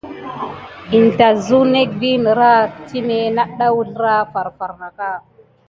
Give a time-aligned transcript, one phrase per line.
[0.97, 5.11] In tät suk nek gam niraki timé naku dezi farfar naka.